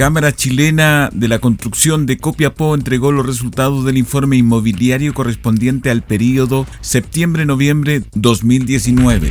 [0.00, 6.00] Cámara Chilena de la Construcción de Copiapó entregó los resultados del informe inmobiliario correspondiente al
[6.00, 9.30] periodo septiembre-noviembre 2019.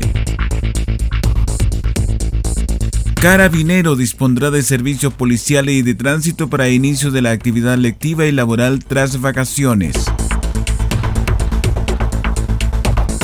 [3.16, 8.32] Carabinero dispondrá de servicios policiales y de tránsito para inicio de la actividad lectiva y
[8.32, 9.96] laboral tras vacaciones.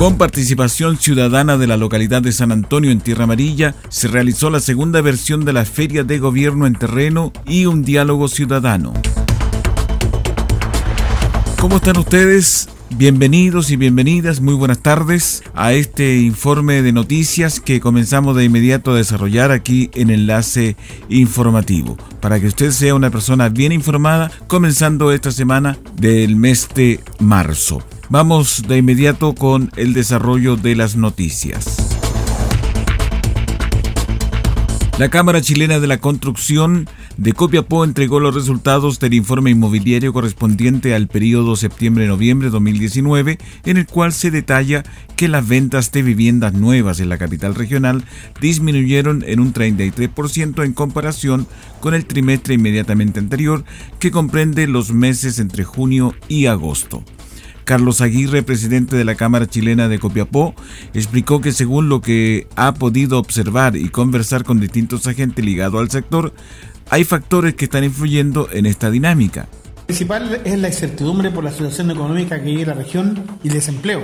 [0.05, 4.59] Con participación ciudadana de la localidad de San Antonio en Tierra Amarilla, se realizó la
[4.59, 8.93] segunda versión de la Feria de Gobierno en Terreno y un diálogo ciudadano.
[11.59, 12.69] ¿Cómo están ustedes?
[12.97, 18.91] Bienvenidos y bienvenidas, muy buenas tardes a este informe de noticias que comenzamos de inmediato
[18.91, 20.77] a desarrollar aquí en Enlace
[21.09, 27.01] Informativo, para que usted sea una persona bien informada comenzando esta semana del mes de
[27.19, 27.83] marzo.
[28.07, 31.97] Vamos de inmediato con el desarrollo de las noticias.
[34.97, 36.87] La Cámara Chilena de la Construcción
[37.17, 43.87] de Copiapó entregó los resultados del informe inmobiliario correspondiente al periodo septiembre-noviembre 2019, en el
[43.87, 44.83] cual se detalla
[45.15, 48.03] que las ventas de viviendas nuevas en la capital regional
[48.41, 51.47] disminuyeron en un 33% en comparación
[51.79, 53.63] con el trimestre inmediatamente anterior,
[53.99, 57.03] que comprende los meses entre junio y agosto.
[57.63, 60.53] Carlos Aguirre, presidente de la Cámara Chilena de Copiapó,
[60.93, 65.89] explicó que según lo que ha podido observar y conversar con distintos agentes ligados al
[65.89, 66.31] sector,
[66.89, 69.47] hay factores que están influyendo en esta dinámica.
[69.85, 74.01] Principal es la incertidumbre por la situación económica que vive la región y el desempleo,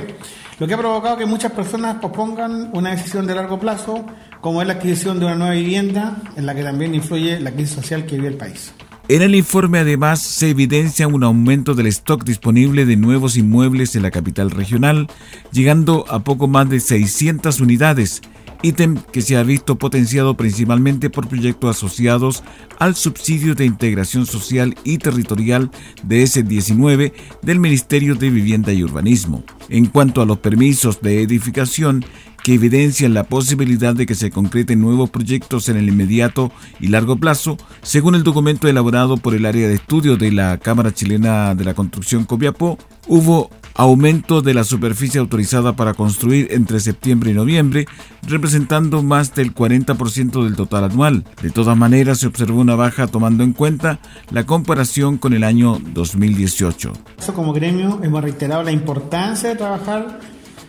[0.60, 4.06] lo que ha provocado que muchas personas pospongan una decisión de largo plazo,
[4.42, 7.76] como es la adquisición de una nueva vivienda, en la que también influye la crisis
[7.76, 8.72] social que vive el país.
[9.08, 14.04] En el informe además se evidencia un aumento del stock disponible de nuevos inmuebles en
[14.04, 15.08] la capital regional,
[15.52, 18.22] llegando a poco más de 600 unidades,
[18.62, 22.44] ítem que se ha visto potenciado principalmente por proyectos asociados
[22.80, 25.72] al subsidio de integración social y territorial
[26.04, 29.44] de S19 del Ministerio de Vivienda y Urbanismo.
[29.70, 32.06] En cuanto a los permisos de edificación,
[32.44, 37.18] que evidencian la posibilidad de que se concreten nuevos proyectos en el inmediato y largo
[37.18, 41.66] plazo, según el documento elaborado por el área de estudio de la Cámara Chilena de
[41.66, 42.78] la Construcción Copiapó,
[43.08, 47.86] hubo aumento de la superficie autorizada para construir entre septiembre y noviembre,
[48.28, 51.24] representando más del 40% del total anual.
[51.42, 54.00] De todas maneras, se observó una baja tomando en cuenta
[54.32, 56.94] la comparación con el año 2018.
[57.36, 60.20] Como gremio hemos reiterado la importancia de trabajar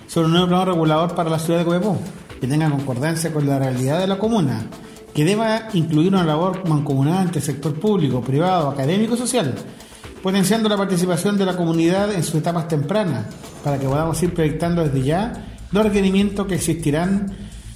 [0.06, 1.98] sobre un nuevo plano regulador para la ciudad de Copiapó,
[2.40, 4.66] que tenga concordancia con la realidad de la comuna,
[5.14, 9.54] que deba incluir una labor mancomunada entre el sector público, privado, académico y social,
[10.22, 13.26] potenciando la participación de la comunidad en sus etapas tempranas,
[13.64, 15.32] para que podamos ir proyectando desde ya
[15.72, 17.32] los requerimientos que existirán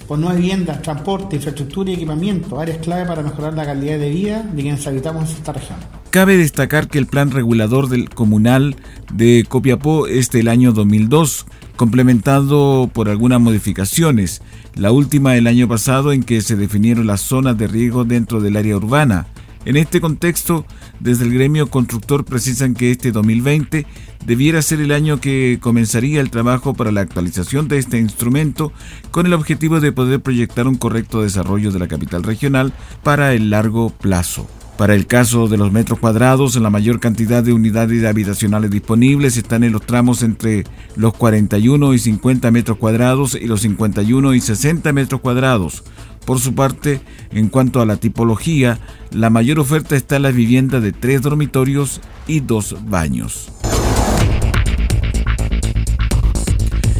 [0.07, 4.41] por nuevas viviendas, transporte, infraestructura y equipamiento, áreas clave para mejorar la calidad de vida
[4.41, 5.77] de quienes habitamos esta región.
[6.11, 8.77] Cabe destacar que el plan regulador del comunal
[9.13, 14.41] de Copiapó es del año 2002, complementado por algunas modificaciones,
[14.75, 18.55] la última el año pasado en que se definieron las zonas de riesgo dentro del
[18.55, 19.27] área urbana.
[19.65, 20.65] En este contexto,
[20.99, 23.85] desde el gremio constructor precisan que este 2020
[24.25, 28.71] debiera ser el año que comenzaría el trabajo para la actualización de este instrumento
[29.11, 32.73] con el objetivo de poder proyectar un correcto desarrollo de la capital regional
[33.03, 34.47] para el largo plazo.
[34.77, 39.63] Para el caso de los metros cuadrados, la mayor cantidad de unidades habitacionales disponibles están
[39.63, 40.65] en los tramos entre
[40.95, 45.83] los 41 y 50 metros cuadrados y los 51 y 60 metros cuadrados.
[46.27, 46.99] Por su parte,
[47.31, 48.79] en cuanto a la tipología,
[49.11, 53.49] la mayor oferta está en las viviendas de tres dormitorios y dos baños.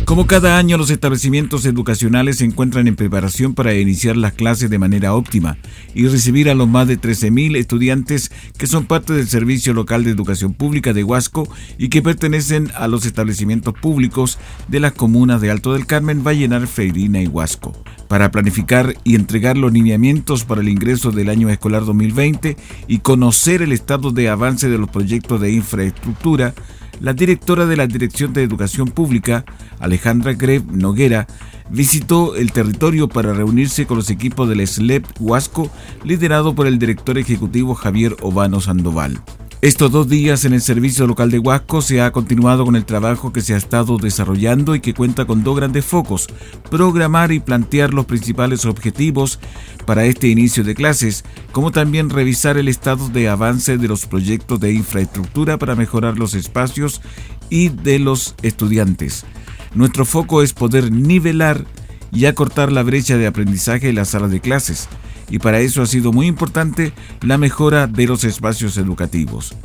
[0.08, 4.80] Como cada año, los establecimientos educacionales se encuentran en preparación para iniciar las clases de
[4.80, 5.58] manera óptima
[5.94, 10.12] y recibir a los más de 13.000 estudiantes que son parte del Servicio Local de
[10.12, 14.40] Educación Pública de Huasco y que pertenecen a los establecimientos públicos
[14.70, 17.74] de las comunas de Alto del Carmen, Vallenar, Freirina y Huasco.
[18.08, 22.56] Para planificar y entregar los lineamientos para el ingreso del año escolar 2020
[22.88, 26.54] y conocer el estado de avance de los proyectos de infraestructura,
[27.00, 29.46] la directora de la Dirección de Educación Pública,
[29.80, 31.28] Alejandra Greb Noguera,
[31.70, 35.70] visitó el territorio para reunirse con los equipos del SLEP Huasco,
[36.04, 39.20] liderado por el director ejecutivo Javier Obano Sandoval.
[39.60, 43.34] Estos dos días en el servicio local de Huasco se ha continuado con el trabajo
[43.34, 46.28] que se ha estado desarrollando y que cuenta con dos grandes focos,
[46.70, 49.40] programar y plantear los principales objetivos
[49.88, 54.60] para este inicio de clases, como también revisar el estado de avance de los proyectos
[54.60, 57.02] de infraestructura para mejorar los espacios
[57.50, 59.26] y de los estudiantes.
[59.74, 61.66] Nuestro foco es poder nivelar
[62.12, 64.88] y acortar la brecha de aprendizaje en las salas de clases
[65.30, 69.56] y para eso ha sido muy importante la mejora de los espacios educativos.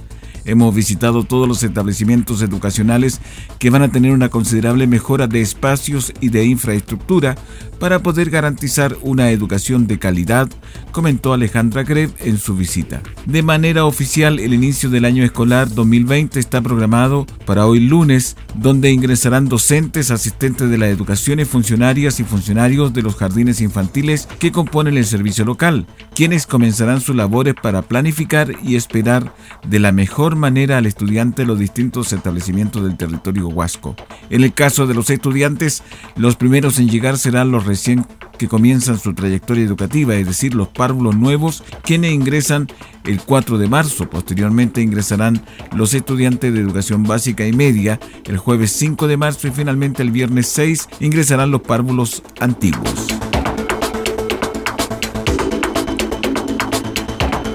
[0.45, 3.21] Hemos visitado todos los establecimientos educacionales
[3.59, 7.37] que van a tener una considerable mejora de espacios y de infraestructura
[7.79, 10.49] para poder garantizar una educación de calidad,
[10.93, 13.03] comentó Alejandra Greb en su visita.
[13.27, 18.93] De manera oficial, el inicio del año escolar 2020 está programado para hoy lunes, donde
[18.93, 24.53] ingresarán docentes, asistentes de la educación y funcionarias y funcionarios de los jardines infantiles que
[24.53, 29.35] componen el servicio local, quienes comenzarán sus labores para planificar y esperar
[29.67, 33.97] de la mejor manera al estudiante los distintos establecimientos del territorio huasco.
[34.31, 35.83] En el caso de los estudiantes,
[36.17, 38.07] los primeros en llegar serán los recién
[38.39, 42.67] que comienzan su trayectoria educativa, es decir, los párvulos nuevos, quienes ingresan
[43.05, 44.11] el 4 de marzo.
[44.11, 45.43] Posteriormente ingresarán
[45.75, 50.11] los estudiantes de educación básica y media el jueves 5 de marzo y finalmente el
[50.11, 53.32] viernes 6 ingresarán los párvulos antiguos.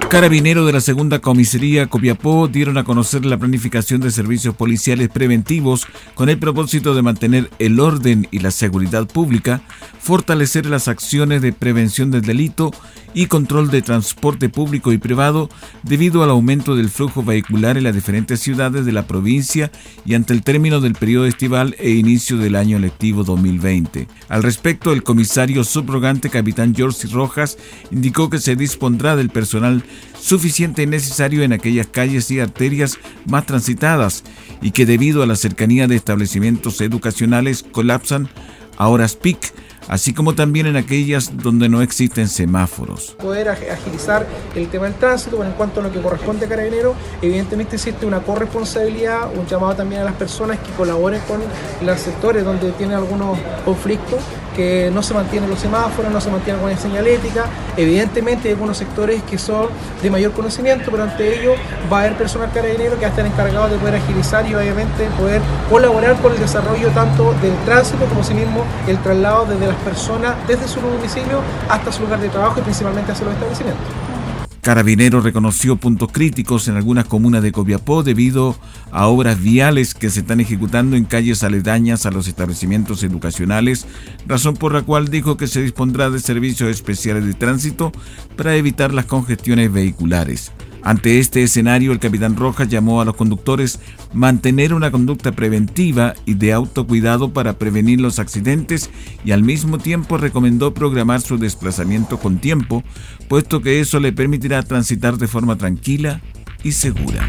[0.09, 5.86] Carabineros de la Segunda Comisaría Copiapó dieron a conocer la planificación de servicios policiales preventivos
[6.15, 9.62] con el propósito de mantener el orden y la seguridad pública,
[10.00, 12.71] fortalecer las acciones de prevención del delito
[13.13, 15.50] y control de transporte público y privado
[15.83, 19.71] debido al aumento del flujo vehicular en las diferentes ciudades de la provincia
[20.06, 24.07] y ante el término del periodo estival e inicio del año lectivo 2020.
[24.30, 27.57] Al respecto, el comisario subrogante capitán George Rojas
[27.92, 29.83] indicó que se dispondrá del personal
[30.19, 34.23] suficiente y necesario en aquellas calles y arterias más transitadas
[34.61, 38.29] y que debido a la cercanía de establecimientos educacionales colapsan
[38.77, 39.53] a horas peak
[39.88, 43.15] así como también en aquellas donde no existen semáforos.
[43.19, 47.75] Poder agilizar el tema del tránsito, en cuanto a lo que corresponde a Carabinero, evidentemente
[47.75, 51.41] existe una corresponsabilidad, un llamado también a las personas que colaboren con
[51.85, 54.21] los sectores donde tienen algunos conflictos
[54.57, 57.45] que no se mantienen los semáforos, no se mantiene alguna señalética.
[57.77, 59.68] Evidentemente hay algunos sectores que son
[60.01, 61.54] de mayor conocimiento, pero ante ello
[61.92, 65.06] va a haber personal carabinero que va a estar encargado de poder agilizar y obviamente
[65.19, 69.77] poder colaborar con el desarrollo tanto del tránsito como sí mismo el traslado desde las
[69.77, 71.39] personas desde su domicilio
[71.69, 74.06] hasta su lugar de trabajo y principalmente hacia los establecimientos.
[74.68, 78.58] Carabinero reconoció puntos críticos en algunas comunas de Copiapó debido
[78.92, 83.88] a obras viales que se están ejecutando en calles aledañas a los establecimientos educacionales,
[84.25, 87.94] razón por la cual dijo que se dispondrá de servicios especiales de tránsito
[88.36, 90.52] para evitar las congestiones vehiculares.
[90.83, 93.79] Ante este escenario, el capitán Rojas llamó a los conductores
[94.13, 98.90] mantener una conducta preventiva y de autocuidado para prevenir los accidentes
[99.25, 102.83] y al mismo tiempo recomendó programar su desplazamiento con tiempo,
[103.28, 106.21] puesto que eso le permitirá transitar de forma tranquila
[106.63, 107.28] y segura.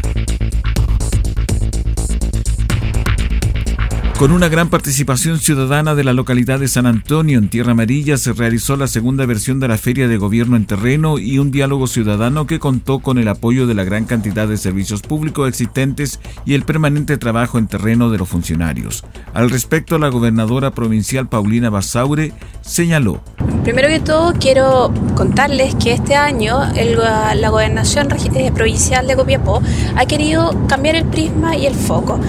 [4.19, 8.33] Con una gran participación ciudadana de la localidad de San Antonio en Tierra Amarilla se
[8.33, 12.45] realizó la segunda versión de la Feria de Gobierno en Terreno y un diálogo ciudadano
[12.45, 16.63] que contó con el apoyo de la gran cantidad de servicios públicos existentes y el
[16.63, 19.05] permanente trabajo en terreno de los funcionarios.
[19.33, 23.21] Al respecto, la gobernadora provincial Paulina Basaure señaló.
[23.63, 29.61] Primero que todo, quiero contarles que este año la gobernación eh, provincial de Copiapó
[29.95, 32.19] ha querido cambiar el prisma y el foco.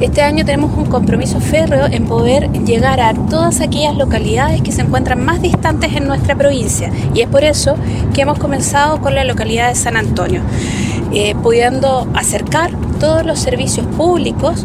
[0.00, 4.82] Este año tenemos un compromiso férreo en poder llegar a todas aquellas localidades que se
[4.82, 6.92] encuentran más distantes en nuestra provincia.
[7.14, 7.74] Y es por eso
[8.14, 10.40] que hemos comenzado con la localidad de San Antonio,
[11.12, 14.64] eh, pudiendo acercar todos los servicios públicos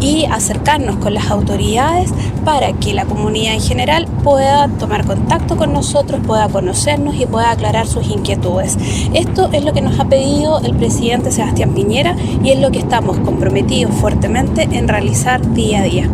[0.00, 2.12] y acercarnos con las autoridades
[2.44, 7.50] para que la comunidad en general pueda tomar contacto con nosotros, pueda conocernos y pueda
[7.50, 8.78] aclarar sus inquietudes.
[9.12, 12.78] Esto es lo que nos ha pedido el presidente Sebastián Piñera y es lo que
[12.78, 16.10] estamos comprometidos fuertemente en realizar día a día.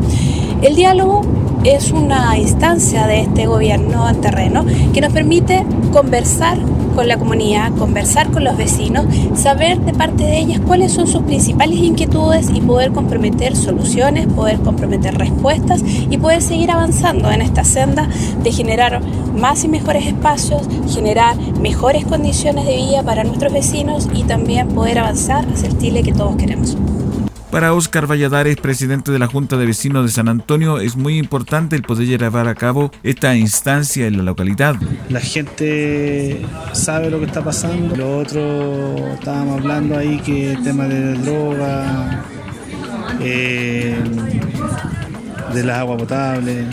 [0.63, 1.23] El diálogo
[1.65, 6.59] es una instancia de este gobierno en terreno que nos permite conversar
[6.97, 11.23] con la comunidad, conversar con los vecinos, saber de parte de ellas cuáles son sus
[11.25, 17.65] principales inquietudes y poder comprometer soluciones, poder comprometer respuestas y poder seguir avanzando en esta
[17.65, 18.09] senda
[18.43, 19.03] de generar
[19.37, 24.99] más y mejores espacios, generar mejores condiciones de vida para nuestros vecinos y también poder
[24.99, 26.79] avanzar hacia el Chile que todos queremos.
[27.51, 31.77] Para Óscar Valladares, presidente de la Junta de Vecinos de San Antonio, es muy importante
[31.77, 34.75] el poder llevar a cabo esta instancia en la localidad.
[35.09, 37.97] La gente sabe lo que está pasando.
[37.97, 42.25] Lo otro, estábamos hablando ahí que el tema de droga,
[45.55, 46.67] de la agua potable,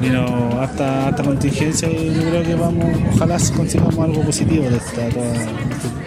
[0.00, 2.84] vino hasta, hasta contingencia y yo creo que vamos,
[3.14, 4.80] ojalá consigamos algo positivo de,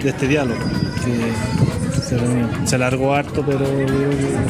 [0.04, 0.62] de este diálogo.
[2.66, 3.66] Se, alargó harto, pero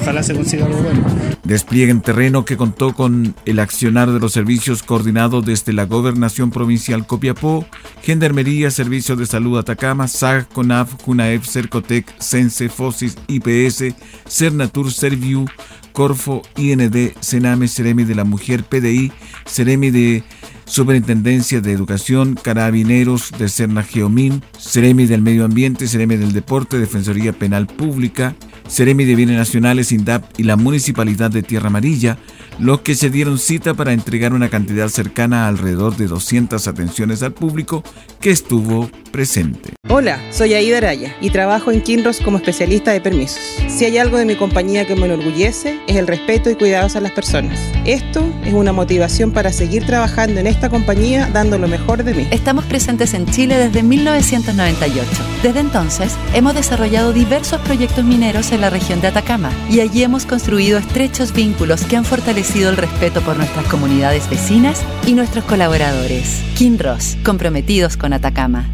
[0.01, 1.05] ojalá se consiga algo bueno.
[1.43, 6.51] Despliegue en terreno que contó con el accionar de los servicios coordinados desde la Gobernación
[6.51, 7.65] Provincial Copiapó,
[8.01, 13.95] Gendarmería, Servicios de Salud Atacama, SAG, CONAF, CUNAEF, CERCOTEC, CENSE, FOSIS, IPS,
[14.27, 15.45] CERNATUR, CERVIU,
[15.91, 19.11] Corfo, IND, CENAME, CEREMI de la Mujer, PDI,
[19.45, 20.23] CEREMI de
[20.71, 27.33] Superintendencia de Educación, Carabineros de Cerna Geomín, Ceremi del Medio Ambiente, Ceremi del Deporte, Defensoría
[27.33, 28.37] Penal Pública,
[28.71, 32.17] Ceremi de Bienes Nacionales, INDAP y la Municipalidad de Tierra Amarilla,
[32.57, 37.21] los que se dieron cita para entregar una cantidad cercana a alrededor de 200 atenciones
[37.21, 37.83] al público
[38.21, 39.73] que estuvo presente.
[39.89, 43.41] Hola, soy Aida Araya y trabajo en Kinross como especialista de permisos.
[43.67, 47.01] Si hay algo de mi compañía que me enorgullece es el respeto y cuidados a
[47.01, 47.59] las personas.
[47.83, 52.25] Esto es una motivación para seguir trabajando en esta compañía dando lo mejor de mí.
[52.31, 55.09] Estamos presentes en Chile desde 1998.
[55.43, 60.25] Desde entonces hemos desarrollado diversos proyectos mineros en la región de Atacama y allí hemos
[60.27, 66.41] construido estrechos vínculos que han fortalecido el respeto por nuestras comunidades vecinas y nuestros colaboradores.
[66.55, 68.69] Kinross, comprometidos con Atacama.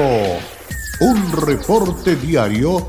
[1.00, 2.88] un reporte diario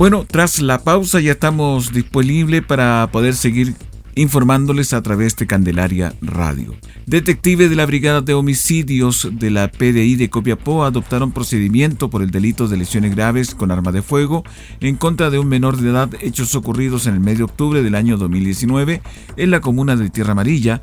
[0.00, 3.74] Bueno, tras la pausa ya estamos disponibles para poder seguir
[4.14, 6.74] informándoles a través de Candelaria Radio.
[7.04, 12.30] Detectives de la Brigada de Homicidios de la PDI de Copiapó adoptaron procedimiento por el
[12.30, 14.42] delito de lesiones graves con arma de fuego
[14.80, 17.94] en contra de un menor de edad hechos ocurridos en el mes de octubre del
[17.94, 19.02] año 2019
[19.36, 20.80] en la comuna de Tierra Amarilla,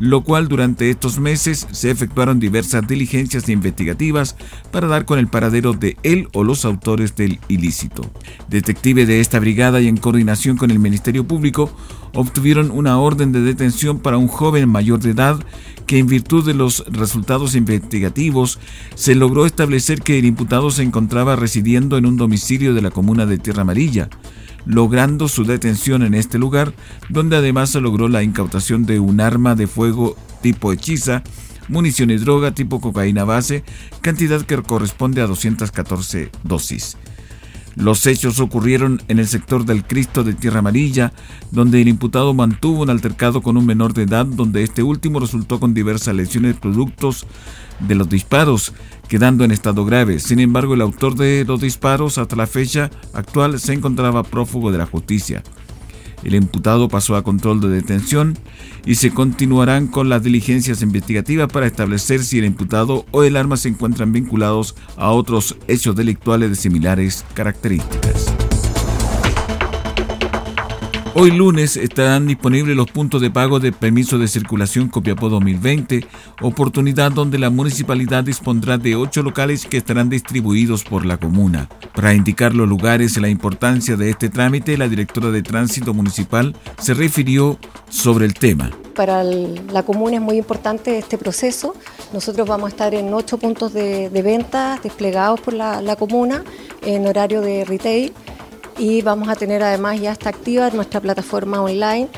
[0.00, 4.34] lo cual durante estos meses se efectuaron diversas diligencias investigativas
[4.72, 8.10] para dar con el paradero de él o los autores del ilícito.
[8.48, 11.70] Detectives de esta brigada y en coordinación con el Ministerio Público
[12.14, 15.38] obtuvieron una orden de detención para un joven mayor de edad
[15.86, 18.58] que en virtud de los resultados investigativos
[18.94, 23.26] se logró establecer que el imputado se encontraba residiendo en un domicilio de la comuna
[23.26, 24.08] de Tierra Amarilla,
[24.66, 26.72] logrando su detención en este lugar,
[27.08, 31.22] donde además se logró la incautación de un arma de fuego tipo hechiza,
[31.68, 33.64] munición y droga tipo cocaína base,
[34.00, 36.96] cantidad que corresponde a 214 dosis.
[37.76, 41.12] Los hechos ocurrieron en el sector del Cristo de Tierra Amarilla,
[41.50, 45.60] donde el imputado mantuvo un altercado con un menor de edad, donde este último resultó
[45.60, 47.26] con diversas lesiones productos
[47.78, 48.72] de los disparos,
[49.08, 50.18] quedando en estado grave.
[50.18, 54.78] Sin embargo, el autor de los disparos hasta la fecha actual se encontraba prófugo de
[54.78, 55.42] la justicia.
[56.22, 58.36] El imputado pasó a control de detención
[58.84, 63.56] y se continuarán con las diligencias investigativas para establecer si el imputado o el arma
[63.56, 68.39] se encuentran vinculados a otros hechos delictuales de similares características.
[71.12, 76.06] Hoy lunes estarán disponibles los puntos de pago de permiso de circulación Copiapó 2020,
[76.40, 81.68] oportunidad donde la municipalidad dispondrá de ocho locales que estarán distribuidos por la comuna.
[81.96, 86.54] Para indicar los lugares y la importancia de este trámite, la directora de Tránsito Municipal
[86.78, 88.70] se refirió sobre el tema.
[88.94, 91.74] Para la comuna es muy importante este proceso.
[92.12, 96.44] Nosotros vamos a estar en ocho puntos de, venta desplegados por la, comuna
[96.82, 98.12] en horario de retail
[98.80, 102.08] y vamos a tener además ya está activa nuestra plataforma online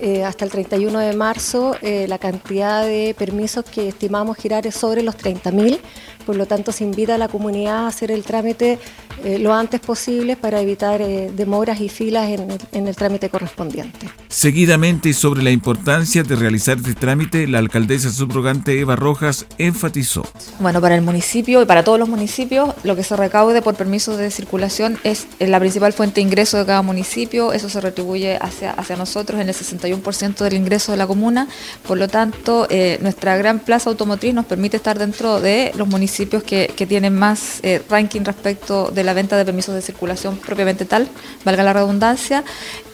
[0.00, 4.74] eh, hasta el 31 de marzo eh, la cantidad de permisos que estimamos girar es
[4.74, 5.80] sobre los 30.000,
[6.24, 8.78] por lo tanto se invita a la comunidad a hacer el trámite
[9.24, 14.08] eh, lo antes posible para evitar demoras y filas en el, en el trámite correspondiente.
[14.28, 20.24] Seguidamente, sobre la importancia de realizar este trámite, la alcaldesa subrogante Eva Rojas enfatizó.
[20.60, 24.18] Bueno, para el municipio y para todos los municipios, lo que se recaude por permisos
[24.18, 28.72] de circulación es la principal fuente de ingreso de cada municipio, eso se retribuye hacia,
[28.72, 31.48] hacia nosotros en el 60 ciento del ingreso de la comuna,
[31.86, 36.42] por lo tanto eh, nuestra gran plaza automotriz nos permite estar dentro de los municipios
[36.42, 41.08] que, tienen más eh, ranking respecto de la venta de permisos de circulación propiamente tal,
[41.44, 42.44] valga la redundancia.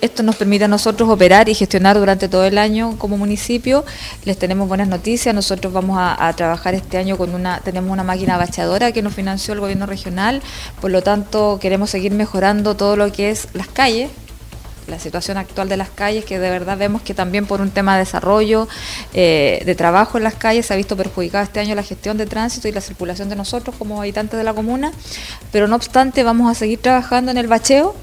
[0.01, 3.85] Esto nos permite a nosotros operar y gestionar durante todo el año como municipio.
[4.25, 8.05] Les tenemos buenas noticias, nosotros vamos a, a trabajar este año con una, tenemos una
[8.05, 10.43] máquina bachadora que nos financió el gobierno regional,
[10.81, 14.11] por lo tanto queremos seguir mejorando todo lo que es las calles,
[14.87, 17.95] la situación actual de las calles, que de verdad vemos que también por un tema
[17.95, 18.69] de desarrollo,
[19.13, 22.27] eh, de trabajo en las calles, se ha visto perjudicada este año la gestión de
[22.27, 24.93] tránsito y la circulación de nosotros como habitantes de la comuna,
[25.53, 27.95] pero no obstante vamos a seguir trabajando en el bacheo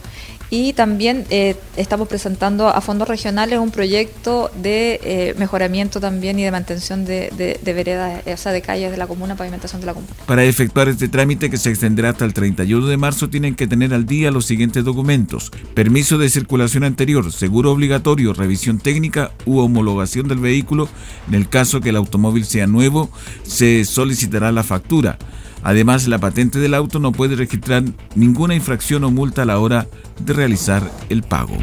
[0.52, 6.44] y también eh, estamos presentando a fondos regionales un proyecto de eh, mejoramiento también y
[6.44, 10.14] de mantención de, veredas, o sea, de calles de la comuna, pavimentación de la comuna.
[10.28, 13.94] Para efectuar este trámite que se extenderá hasta el 31 de marzo tienen que tener
[13.94, 15.52] al día los siguientes documentos.
[15.74, 20.90] Permiso de circulación anterior, seguro obligatorio, revisión técnica u homologación del vehículo.
[21.30, 23.10] En el caso que el automóvil sea nuevo,
[23.44, 25.18] se solicitará la factura.
[25.64, 27.84] Además, la patente del auto no puede registrar
[28.16, 29.88] ninguna infracción o multa a la hora
[30.20, 31.58] de realizar el pago.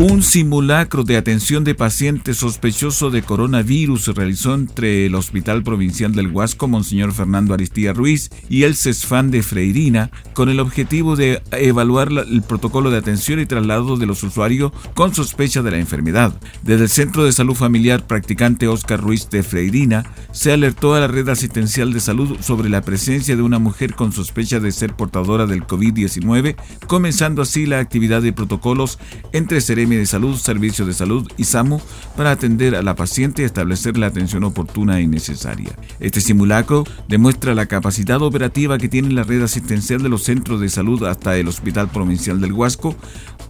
[0.00, 6.12] Un simulacro de atención de pacientes sospechoso de coronavirus se realizó entre el Hospital Provincial
[6.12, 11.42] del Huasco, Monseñor Fernando Aristía Ruiz, y el CESFAN de Freirina, con el objetivo de
[11.50, 16.32] evaluar el protocolo de atención y traslado de los usuarios con sospecha de la enfermedad.
[16.62, 21.08] Desde el Centro de Salud Familiar Practicante Oscar Ruiz de Freirina, se alertó a la
[21.08, 25.46] red asistencial de salud sobre la presencia de una mujer con sospecha de ser portadora
[25.46, 26.54] del COVID-19,
[26.86, 29.00] comenzando así la actividad de protocolos
[29.32, 31.80] entre Ceremi de Salud, Servicio de Salud y SAMU
[32.16, 35.70] para atender a la paciente y establecer la atención oportuna y necesaria.
[36.00, 40.68] Este simulacro demuestra la capacidad operativa que tiene la red asistencial de los centros de
[40.68, 42.96] salud hasta el Hospital Provincial del Huasco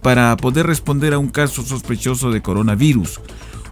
[0.01, 3.19] para poder responder a un caso sospechoso de coronavirus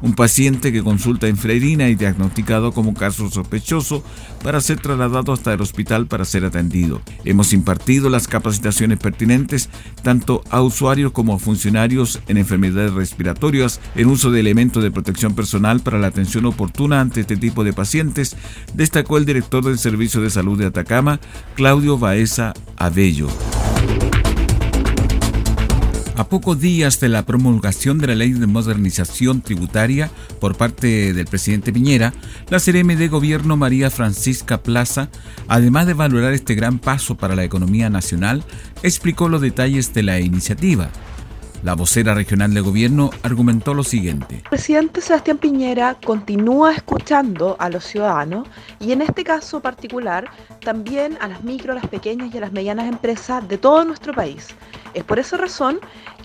[0.01, 4.03] un paciente que consulta en Freirina y diagnosticado como caso sospechoso
[4.43, 7.01] para ser trasladado hasta el hospital para ser atendido.
[7.25, 9.69] Hemos impartido las capacitaciones pertinentes
[10.03, 15.35] tanto a usuarios como a funcionarios en enfermedades respiratorias en uso de elementos de protección
[15.35, 18.35] personal para la atención oportuna ante este tipo de pacientes,
[18.73, 21.19] destacó el director del Servicio de Salud de Atacama,
[21.55, 23.27] Claudio Baeza Abello.
[26.17, 30.09] A pocos días de la promulgación de la ley de modernización tributaria
[30.41, 32.11] por parte del presidente Piñera,
[32.49, 35.09] la CRM de Gobierno María Francisca Plaza,
[35.47, 38.43] además de valorar este gran paso para la economía nacional,
[38.81, 40.89] explicó los detalles de la iniciativa.
[41.63, 44.35] La vocera regional de gobierno argumentó lo siguiente.
[44.35, 48.47] El presidente Sebastián Piñera continúa escuchando a los ciudadanos
[48.79, 50.29] y en este caso particular
[50.61, 54.49] también a las micro, las pequeñas y a las medianas empresas de todo nuestro país.
[54.93, 55.79] Es por esa razón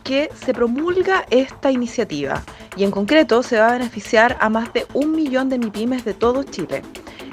[0.05, 2.43] que se promulga esta iniciativa
[2.77, 6.15] y en concreto se va a beneficiar a más de un millón de MIPIMES de
[6.15, 6.83] todo Chile.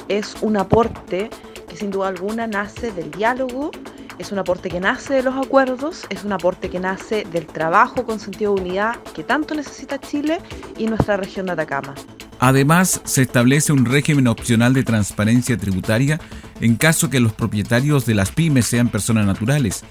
[0.07, 1.29] Es un aporte
[1.67, 3.71] que sin duda alguna nace del diálogo
[4.19, 8.05] es un aporte que nace de los acuerdos, es un aporte que nace del trabajo
[8.05, 10.39] con sentido de unidad que tanto necesita Chile
[10.77, 11.95] y nuestra región de Atacama.
[12.39, 16.19] Además, se establece un régimen opcional de transparencia tributaria
[16.59, 19.83] en caso que los propietarios de las pymes sean personas naturales.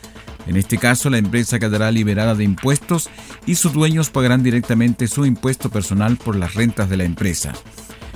[0.47, 3.11] En este caso, la empresa quedará liberada de impuestos
[3.47, 7.53] y sus dueños pagarán directamente su impuesto personal por las rentas de la empresa.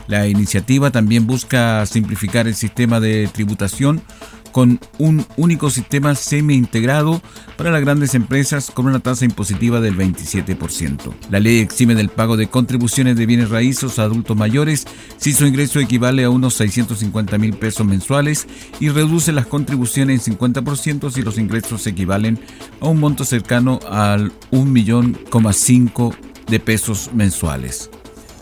[0.06, 4.02] La iniciativa también busca simplificar el sistema de tributación
[4.52, 7.20] con un único sistema semi-integrado
[7.56, 11.12] para las grandes empresas con una tasa impositiva del 27%.
[11.30, 14.86] La ley exime del pago de contribuciones de bienes raíces a adultos mayores
[15.16, 18.46] si su ingreso equivale a unos 650 mil pesos mensuales
[18.78, 22.38] y reduce las contribuciones en 50% si los ingresos equivalen
[22.80, 26.14] a un monto cercano al 1.500.000
[26.48, 27.90] de pesos mensuales.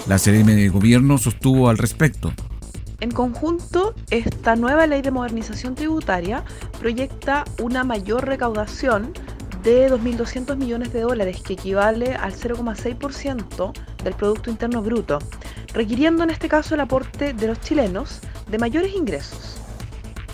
[0.08, 2.32] La CRM de Gobierno sostuvo al respecto.
[3.00, 6.44] En conjunto, esta nueva ley de modernización tributaria
[6.78, 9.14] proyecta una mayor recaudación
[9.62, 13.72] de 2.200 millones de dólares, que equivale al 0,6%
[14.04, 15.18] del Producto Interno Bruto,
[15.72, 19.60] requiriendo en este caso el aporte de los chilenos de mayores ingresos.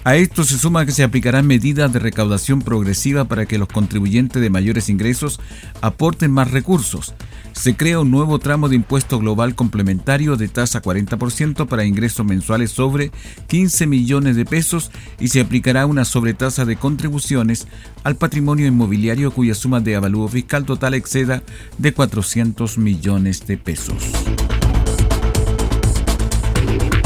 [0.03, 4.41] A esto se suma que se aplicarán medidas de recaudación progresiva para que los contribuyentes
[4.41, 5.41] de mayores ingresos
[5.81, 7.15] aporten más recursos.
[7.57, 12.71] Se crea un nuevo tramo de impuesto global complementario de tasa 40% para ingresos mensuales
[12.71, 13.11] sobre
[13.49, 17.67] 15 millones de pesos y se aplicará una sobretasa de contribuciones
[18.05, 21.43] al patrimonio inmobiliario cuya suma de avalúo fiscal total exceda
[21.79, 23.97] de 400 millones de pesos.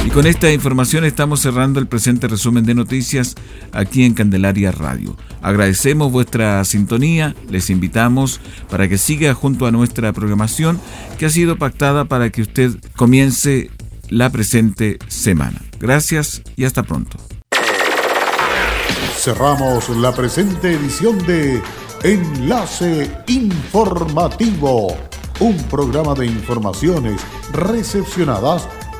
[0.05, 3.35] Y con esta información estamos cerrando el presente resumen de noticias
[3.73, 5.17] aquí en Candelaria Radio.
[5.43, 10.81] Agradecemos vuestra sintonía, les invitamos para que siga junto a nuestra programación
[11.19, 13.71] que ha sido pactada para que usted comience
[14.09, 15.61] la presente semana.
[15.79, 17.19] Gracias y hasta pronto.
[19.17, 21.61] Cerramos la presente edición de
[22.03, 24.97] Enlace Informativo,
[25.41, 27.21] un programa de informaciones
[27.53, 28.67] recepcionadas